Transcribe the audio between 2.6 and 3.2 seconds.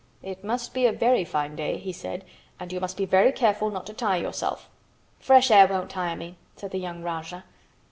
you must be